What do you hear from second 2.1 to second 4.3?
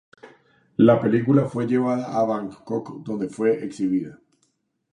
a Bangkok, donde fue exhibida.